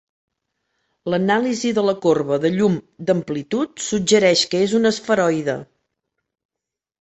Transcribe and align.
L'anàlisi 1.13 1.73
de 1.79 1.83
la 1.87 1.93
corba 2.05 2.39
de 2.45 2.51
llum 2.55 2.77
d'amplitud 3.11 3.85
suggereix 3.89 4.43
que 4.55 4.63
és 4.69 4.75
un 4.81 4.91
esferoide. 4.93 5.59